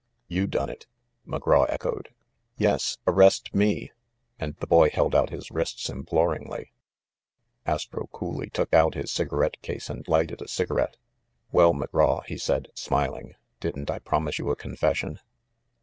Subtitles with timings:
[0.27, 0.87] "You done it?"
[1.27, 2.09] McGraw echoed.
[2.57, 2.97] "Yes!
[3.05, 3.91] Arrest me!"
[4.39, 6.73] and the boy held out his wrists imploringly.
[7.65, 10.47] 404 THE MASTER OF MYSTERIES Astro coolly took out his cigarette case and lighted a
[10.47, 10.97] cigarette.
[11.51, 15.19] "Well, McGraw," he said, smiling, "didn't I promise you a confession?"